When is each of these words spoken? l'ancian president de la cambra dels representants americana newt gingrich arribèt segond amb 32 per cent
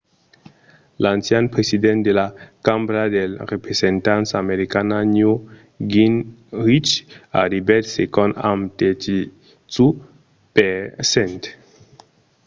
l'ancian 1.03 1.45
president 1.55 1.99
de 2.07 2.13
la 2.19 2.27
cambra 2.67 3.03
dels 3.15 3.35
representants 3.53 4.29
americana 4.43 4.97
newt 5.15 5.41
gingrich 5.93 6.91
arribèt 7.43 7.83
segond 7.97 8.31
amb 8.51 8.61
32 8.79 9.89
per 10.55 10.73
cent 11.13 11.41